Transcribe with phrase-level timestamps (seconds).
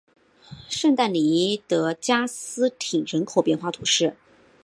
[0.67, 4.15] 圣但尼德加斯廷人口变化图示